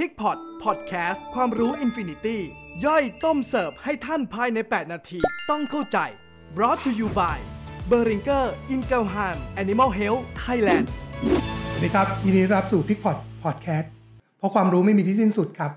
[0.00, 2.40] PigPod พอดแคสต์ความรู้ infinity
[2.84, 5.18] ย่อยต้มเสิร์ฟให้ท่านภายใน 8 นาที
[5.50, 5.98] ต้องเข้าใจ
[6.56, 7.38] brought to you by
[7.90, 9.28] b e r i n g e r i n g e l h a
[9.34, 10.86] m Animal Health Thailand
[11.70, 13.92] สวัสดีครับ ยินดีต้อนรับสู่ PigPod พอดแคสต์
[14.38, 15.72] เพราะความรู้ไม่มีที่สิ้นสุดครับ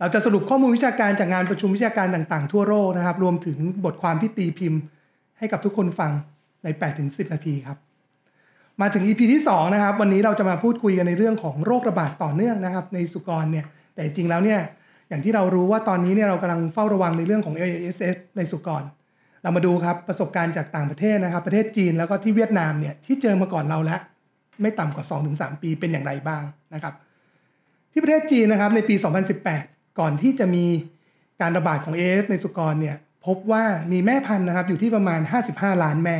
[0.00, 4.80] เราจะสรุปข้อมูลวิชาการจากงานประชุมวิชาการต่างๆ ทั่วโลกนะครับ รวมถึงบทความที่ตีพิมพ์
[5.38, 6.10] ให้กับทุกคนฟัง
[6.64, 6.68] ใน
[7.00, 7.78] 8-10 นาทีครับ
[8.80, 13.64] มาถึง EP ที่2นะครับวันนี้เราจะมาพูดคุยกันในเรื่องของโรคระบาดต่อเนื่องนะครับในสุกรเนี่ย
[13.94, 14.60] แต่จริงแล้วเนี่ย
[15.08, 18.82] อย่างที่เรารู้ว่าตอนนี้เนี่ยเรากำลังเฝ้าระวังในเรื่องของ ASF ในสุกร
[19.42, 24.00] เรามาดูครับประสบการณ์จากต่างประเทศนะครับ ประเทศจีนแล้วก็ที่เวียดนามเนี่ยที่เจอมาก่อนเราแล้ว
[24.62, 25.04] ไม่ต่ำกว่า
[25.34, 26.42] 2-3 ปีเป็นอย่างไรบ้าง
[26.74, 26.94] นะครับ
[27.92, 28.94] ที่ประเทศจีนนะครับในปี
[29.46, 30.64] 2018 ก่อนที่จะมี
[31.40, 32.96] การระบาดของ AF ในสุกรเนี่ย
[33.26, 35.20] พบว่ามีแม่พันธุ์นะครับอยู่ที่ประมาณ
[35.52, 36.16] 55 ล้านแม่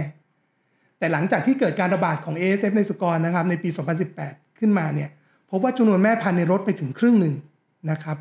[1.04, 3.68] แต่หลังจากที่เกิดการระบาดของ ASF ในสุกรนะครับในปี
[4.12, 5.08] 2018 ขึ้นมาเนี่ย
[5.50, 7.34] พบว่าจำนวนแม่พันธุ์ในลดไปถึงครึ่งหนึ่ง
[7.90, 8.16] นะครับ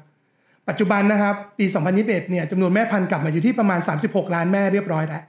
[0.67, 1.65] ปัจจุบันนะครับปี
[1.97, 5.23] 2021 เนี่ยจำนวนแม่พันธุ์กลับมาอยู่ที่ประมาณ 36 ล้านแม่เรียบร้อยแล้ว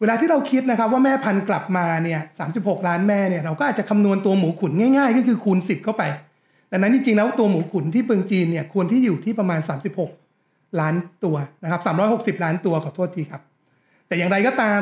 [0.00, 2.20] เวลาที่เราคิดนะครับว่าแม่พันธุ์กลับมาเนี่ย
[2.54, 6.02] 36 ล้านแม่เนี่ยเราก็อาจจะคำนวณตัวหมูขุนง่ายๆ ก็คือคูณ 10 เข้าไป
[6.68, 9.60] แต่นั้นจริงๆแล้วตัวหมูขุนที่เมืองจีนเนี่ยควรที่อยู่ที่ประมาณ
[10.20, 11.80] 36 ล้านตัวนะครับ
[12.36, 13.42] 360 ล้านตัวขอโทษทีครับ
[14.06, 14.80] แต่อย่างไรก็ตาม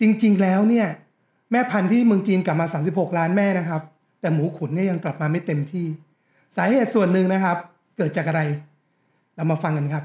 [0.00, 0.86] จริง ๆ แล้วเนี่ย
[1.50, 3.82] แม่พันธุ์ที่เมืองจีนกลับมา 36 ล้านแม่นะครับ
[4.20, 5.86] แต่หมูขุนเนี่ยยังกลับมาไม่เต็มที่
[6.56, 7.56] สาเหตุส่วนหนึ่งนะครับ
[7.96, 8.42] เกิดจากอะไร
[9.36, 10.04] เรามาฟังกันครับ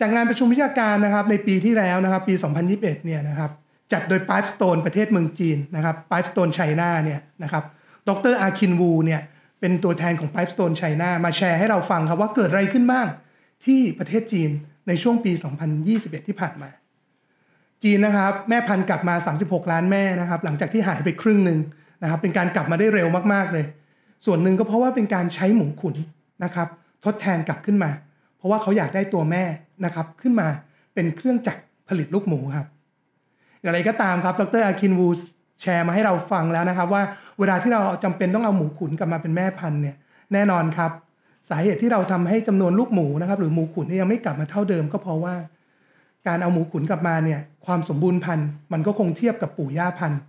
[0.00, 2.34] จากงานประชุมวิชาการนะครับ ในปีที่แล้วนะครับ ปี
[2.68, 3.50] 2021 เนี่ยนะครับ
[3.92, 7.64] จัดโดย Pipestone ประเทศเมืองจีนนะครับ Pipestone China เนี่ยนะครับ
[8.08, 9.20] ดรอาคินวูเนี่ย
[9.60, 13.06] เป็นตัวแทนของ Pipestone China มาแชร์ให้เราฟังครับว่าเกิดอะไรขึ้นบ้าง
[13.64, 14.50] ที่ประเทศจีน
[14.88, 15.32] ในช่วงปี
[15.80, 16.70] 2021 ที่ผ่านมา
[17.84, 21.58] จีนนะครับแม่พันธุ์กลับมา 36 ล้านแม่นะครับหลังจากที่หายไปครึ่งหนึ่ง
[22.02, 23.64] นะครับเป็นการกลับมาได้เร็วมากๆเลย
[24.26, 25.94] ส่วนหนึ่งก็เพราะว่าเป็นการใช้หมูขุน
[26.44, 26.68] นะครับ
[27.04, 27.90] ทดแทนกลับขึ้นมา
[28.36, 29.44] เพราะว่าเขาอยากได้ตัวแม่
[29.84, 30.48] นะครับขึ้นมา
[30.94, 32.66] เป็นเครื่องจักรผลิตลูกหมูครับ
[33.60, 35.08] อย่างไรก็ตามครับดรอาคินวู
[35.60, 37.02] แชร์มาให้เราฟังแล้วนะครับ ว่า
[37.38, 39.96] เวลาที่เราจำเป็นต้องเอาหมูขุนกลับมาเป็นแม่พันธุ์เนี่ย
[40.32, 40.90] แน่นอนครับ
[41.50, 45.34] สาเหตุที่เราทำให้จำนวนลูกหมูนะครับหรือหมูขุนยังไม่กลับมาเท่าเดิม ก็เพราะว่า
[46.26, 50.20] การเอาหมูขุนกลับมาเนี่ยความสมบูรณ์พันธุ์มันก็คงเทียบกับปู่ย่าพันธุ์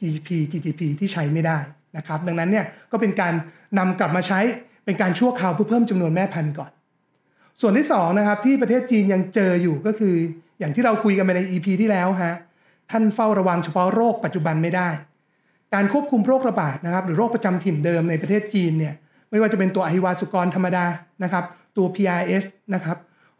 [0.00, 1.58] GDP GDP ที่ใช้ไม่ได้
[1.96, 3.34] นะครับดังนั้นเนี่ยก็เป็นการ
[3.78, 4.40] นำกลับมาใช้
[4.84, 6.70] เป็นการชั่วคราวเพื่อเพิ่มจำนวนแม่พันธุ์ก่อน
[7.60, 10.14] ส่วนที่2นะครับที่ประเทศจีนยังเจออยู่ก็คือ
[10.58, 12.34] อย่างที่เราคุยกันไปใน EP ที่แล้วฮะ
[12.90, 14.88] ท่านเฝ้าระวังเฉพาะโรคปัจจุบันไม่ได้
[15.74, 18.94] การควบคุมโรคระบาดนะครับหรือโรคประจำถิ่นเดิมในประเทศจีนเนี่ย
[19.30, 20.86] ไม่ว่าจะเป็นตัวอหิวาสุกรธรรมดา
[21.22, 21.44] นะครับ
[21.76, 22.96] ตัว PRS นะครับ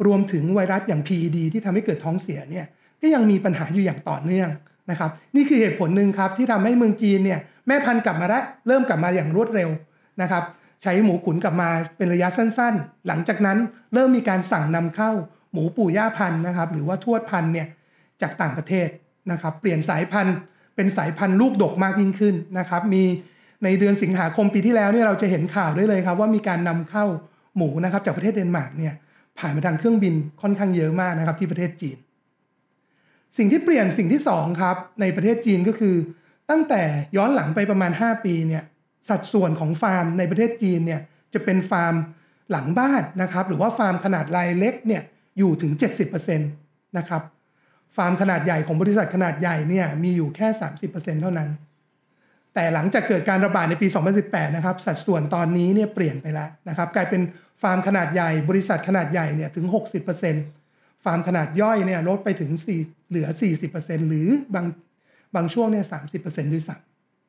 [0.07, 2.67] รวมถึงไวรัสอย่าง PED ที่ทำให้เกิดท้องเสียเนี่ย
[3.03, 4.49] ก็ยังมีปัญหาอยู่อย่างต่อเนื่อง
[4.91, 9.71] นะครับ นี่คือเหตุผลหนึ่งครับที่ทำให้เมืองจีนเนี่ยแม่พันธุ์กลับมาได้เริ่มกลับมาอย่างรวดเร็ว
[10.23, 10.45] นะครับ
[10.83, 13.59] ใช้หมูขุนกลับมาเป็นระยะสั้นๆ หลังจากนั้น
[13.95, 15.11] เริ่มมีการสั่งนำเข้า
[15.53, 17.67] หมูปู่ย่าพันธุ์นะครับ หรือว่าทวดพันธุ์เนี่ย
[18.23, 18.89] จากต่างประเทศ
[19.33, 20.37] นะครับ เปลี่ยนสายพันธุ์
[20.77, 23.03] เป็นสายพันธุ์ลูกดกมากยิ่งขึ้นนะครับ มี
[23.65, 27.05] ในเดือนสิงหาคมปีที่แล้วเนี่ยเราจะเห็นข่าวได้เลยครับว่ามีการนำเข้า
[27.57, 28.95] หมูนะครับจากประเทศเดนมาร์กเนี่ย
[29.39, 31.97] ผ่านมาทางเครื่องบินค่อนข้างเยอะมากนะครับที่ประเทศจีน
[33.37, 35.97] สิ่งที่เปลี่ยนสิ่งที่2ครับในประเทศจีนก็คือ
[36.51, 36.83] ตั้งแต่
[37.17, 38.63] ย้อนหลังไปประมาณ 5 ปีเนี่ย
[39.09, 41.01] สัดส่วนของฟาร์มในประเทศจีนเนี่ย
[41.35, 41.95] จะเป็นฟาร์ม
[42.51, 45.03] หลังบ้านนะครับหรือว่าฟาร์มขนาดรายเล็กเนี่ย
[45.39, 45.73] อยู่ถึง
[46.11, 47.23] 70%นะครับ
[47.97, 50.49] ฟาร์มขนาดใหญ่ของบริษัทขนาดใหญ่เนี่ยมีอยู่แค่
[50.85, 51.49] 30%เท่านั้น
[52.55, 53.89] แต่หลังจากเกิดการระบาดในปี
[54.23, 57.23] 2018 นะครับสัดส่วนตอนนี้เนี่ยเปลี่ยนไปแล้วนะครับกลายเป็น
[57.63, 59.67] ฟาร์มขนาดใหญ่บริษัทขนาดใหญ่เนี่ยถึง
[60.35, 62.51] 60%ฟาร์มขนาดย่อยเนี่ยลดไปถึง
[62.81, 63.29] 4 เหลือ
[63.69, 64.67] 40%หรือบาง
[65.35, 65.85] บางช่วงเนี่ย
[66.15, 66.77] 30%ด้วยซ้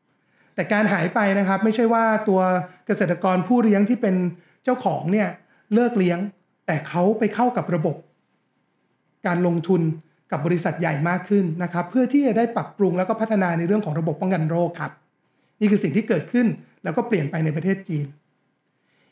[0.02, 2.42] ำแต่การหายไปนะครับไม่ใช่ว่าตัว
[2.88, 4.16] เกษตรกรผู้เลี้ยงที่เป็น
[4.64, 5.30] เจ้าของเนี่ย
[5.74, 6.20] เลิกเลี้ยง
[6.68, 7.96] แต่เขาไปเข้ากับระบบ
[9.28, 9.82] การลงทุน
[10.32, 14.92] กับบริษัทใหญ่มากขึ้นนะครับ เพื่อที่จะได้ปรับปรุงแล้วก็พัฒนาในเรื่องของระบบป้องกันโรคครับ
[15.60, 16.48] นี่คือสิ่งที่เกิดขึ้น
[16.84, 18.06] แล้วก็เปลี่ยนไปในประเทศจีน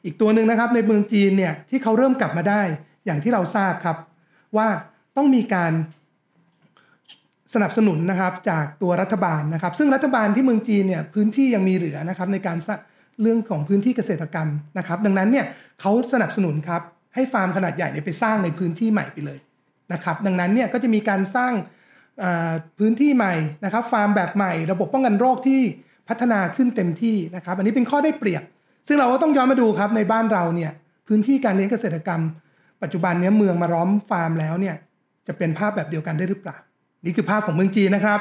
[0.06, 2.62] อีกตัวหนึ่งนะครับในเมืองจีนเนี่ยที่เขาเริ่มกลับมาได้
[3.06, 3.98] อย่างที่เราทราบครับ
[4.58, 4.68] ว่า
[5.18, 5.74] ต้องมีการ
[7.54, 12.58] สนับสนุนนะครับจากตัวรัฐบาลนะครับ ซึ่งรัฐบาลที่เมืองจีนเนี่ยพื้นที่ยังมีเหลือนะครับในการ
[13.22, 15.46] เรื่องของพื้นที่เกษตรกรรมนะครับ ดังนั้นเนี่ย
[15.82, 16.82] เขาสนับสนุนครับ
[17.16, 19.40] ให้ฟาร์มขนาดใหญ่ไปสร้างในพื้นที่ใหม่ไปเลย
[19.94, 21.54] นะครับ ดังนั้นเนี่ยก็จะมีการสร้าง
[22.80, 23.34] พื้นที่ใหม่
[23.66, 25.62] นะครับ ฟาร์มแบบใหม่ ระบบป้องกันโรคที่
[26.10, 28.44] พัฒนาขึ้นเต็มที่นะครับ อันนี้เป็นข้อได้เปรียบ
[28.88, 30.72] ซึ่งเราก็ต้องย้อนมาดูครับในบ้านเราเนี่ย
[31.08, 32.22] พื้นที่การเลี้ยงเกษตรกรรม
[32.82, 34.76] ปัจจุบันเนี้ยเมืองมาล้อมฟาร์มแล้วเนี่ย
[35.28, 36.58] จะเป็นภาพแบบเดียวกันได้หรือเปล่า
[37.06, 38.20] นี่คือภาพของเมืองจีนนะครับ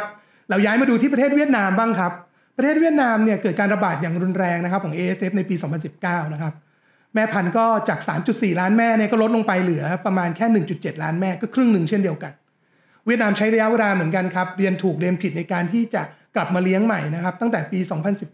[0.50, 2.12] เราย้ายมาดูที่ประเทศเวียดนามบ้างครับ
[2.56, 5.54] ประเทศเวียดนามเนี่ยเกิดการระบาดอย่างรุนแรงนะครับของ ASF ในปี
[5.94, 6.52] 2019 นะครับ
[7.14, 7.98] แม่พันธุ์ก็จาก
[8.30, 10.46] 3.4 ล้านแม่เนี่ยก็ลดลงไปเหลือประมาณแค่
[10.76, 12.32] 1.7 ล้านแม่ก็ครึ่งหนึ่งเช่นเดียวกัน
[13.06, 16.02] เวียดนามใช้ระยะเวลาเหมือนกันครับเรียนถูกเรียนผิดในการที่จะ
[16.36, 17.78] กลับมาเลี้ยงใหม่นะครับตั้งแต่ปี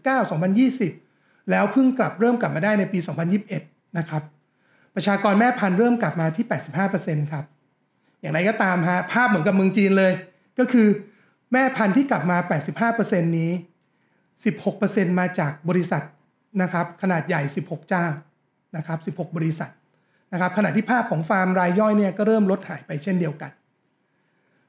[0.09, 1.10] 2019-2020
[1.49, 2.99] แล้วเพิ่งกลับเริ่มกลับมาได้ในปี
[3.47, 4.23] 2021 นะครับ
[4.95, 6.45] ประชากรแม่พันธุ์เริ่มกลับมาที่
[6.87, 7.45] 85%ครับ
[8.21, 10.13] อย่างไรก็ตามฮะภาพเหมือนกับเมืองจีนเลย
[10.59, 10.87] ก็คือ
[11.53, 12.37] แม่พันธุ์ที่กลับมา
[12.89, 13.51] 85%นี้
[14.55, 16.03] 16%มาจากบริษัท
[16.61, 18.05] นะครับขนาดใหญ่ 16 เจ้า
[18.77, 19.71] นะครับ 16 บริษัท
[20.33, 23.51] นะครับขณะที่ภาพของฟาร์มรายย่อยเนี่ยก็เริ่มลดหายไปเช่นเดียวกัน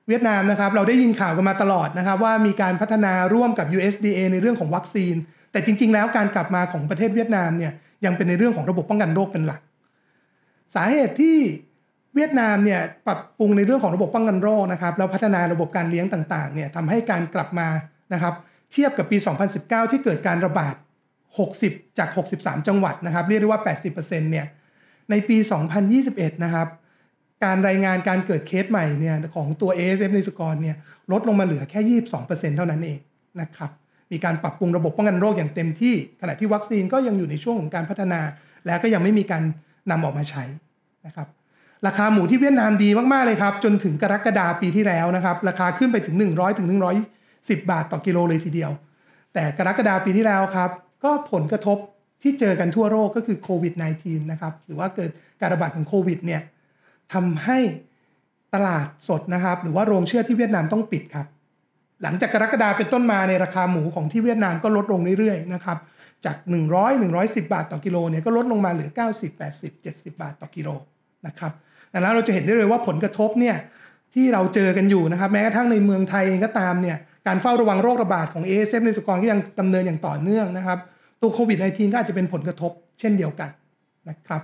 [0.09, 5.15] เวียดนามนะครับเราได้ยินข่าวกันมาตลอดนะครับว่ามีการพัฒนาร่วมกับ USDA ในเรื่องของวัคซีน
[5.53, 7.73] แต่จริง ๆ แล้วการกลับมาของประเทศเวียดนามเนี่ย
[8.05, 9.61] ยังเป็นในเรื่องของระบบป้องกันโรคเป็นหลัก
[10.75, 11.39] สาเหตุที่
[12.15, 17.69] เวียดนามเนี่ยปรับปรุงในเรื่องของระบบป้องกันโรคนะครับแล้วพัฒนาระบบการเลี้ยงต่างๆเนี่ยทำให้การกลับมา
[18.13, 18.35] นะครับ
[18.73, 19.17] เทียบกับปี
[19.55, 20.75] 2019 ที่เกิดการระบาด
[21.37, 22.09] 60 จาก
[22.39, 23.61] 63 จังหวัดนะครับเรียกได้ว่า
[23.95, 24.47] 80%เนี่ย
[25.11, 25.37] ในปี
[25.91, 26.69] 2021 นะครับ
[27.45, 30.77] การรายงานการเกิดเคสใหม่เนี่ยของตัว ASF ในสุกรเนี่ย
[31.13, 32.99] ลดลงมาเหลือแค่ 22%เท่านั้นเอง
[33.41, 33.71] นะครับ
[34.12, 38.20] มีการปรับปรุงระบบป้องกันโรคอย่างเต็มที่ ขณะที่วัคซีนก็ยังอยู่ในช่วงของการพัฒนา
[38.67, 39.43] และก็ยังไม่มีการ
[39.91, 40.44] นำออกมาใช้
[41.06, 41.29] นะครับ
[41.87, 46.69] ราคาหมูที่เวียดนามดีมากๆเลยครับ จนถึงกรกฎาปีที่แล้วนะครับ ราคาขึ้นไปถึง 100ถึง
[47.19, 48.70] 110 บาทต่อกิโลเลยทีเดียว
[49.35, 50.70] แต่กรกฎาปีที่แล้วครับ
[51.05, 51.79] ก็ผลกระทบ
[52.23, 55.11] ที่เจอกันทั่วโลกก็คือโควิด -19 นะครับหรือว่าเกิด
[55.41, 56.41] การระบาดของโควิดเนี่ย
[57.12, 57.58] ทำให้
[58.55, 61.26] ตลาดสดนะครับ หรือว่าโรงเชื่อที่เวียดนามต้องปิดครับ
[62.03, 65.79] หลังจากกรกฎาเป็นต้นมาในราคาหมูของที่เวียดนามก็ลดลงเรื่อยๆนะครับ
[66.25, 66.37] จาก
[66.71, 70.69] 100 110 บาทต่อกิโลเนี่ยก็ลดลงมาเหลือ 90 80 70 บาทต่อกิโล
[71.27, 71.53] นะครับ
[71.93, 73.57] ดังนั้นเราจะเห็นได้เลยว่าผลกระทบเนี่ย
[74.15, 76.97] ที่เราเจอกันอยู่นะครับแม้กระทั่งในเมืองไทยเองก็ตามเนี่ย
[77.27, 80.79] การเฝ้าระวังโรคระบาดของ ASF ในสุกรก็ยังดำเนินอย่างต่อเนื่องนะครับ
[81.23, 83.51] ตัวโควิด -19 ก็อาจจะเป็นผลกระทบเช่นเดียวกัน
[84.09, 84.43] นะครับ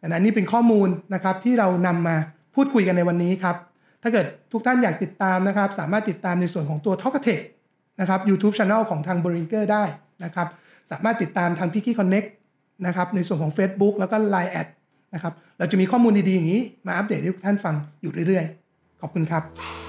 [0.00, 2.16] ดันนนี่เป็นข้อมูลนะครับที่เรานำมา
[2.54, 3.56] พูดคุยกันในวันนี้ครับ
[4.02, 7.42] ถ้าเกิดทุกท่านอยากติดตามนะครับ สามารถติดตามในส่วนของตัว t a l k t e c h
[8.00, 9.84] นะครับ YouTube Channel ของทาง b r i n g e r ได้
[10.24, 10.48] นะครับ
[10.90, 12.28] สามารถติดตามทาง p i c k y Connect
[12.86, 14.68] นะครับในส่วนของ Facebook แล้วก็ Line แอด
[15.14, 19.87] นะครับ เราจะมีข้อมูลดีๆอย่างนี้มาอัปเดตให้ทุกท่านฟังอยู่เรื่อยๆ ขอบคุณครับ